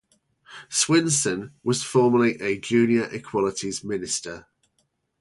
Swinson 0.67 1.51
was 1.63 1.83
formerly 1.83 2.39
a 2.41 2.57
junior 2.57 3.03
Equalities 3.13 3.83
Minister. 3.83 4.47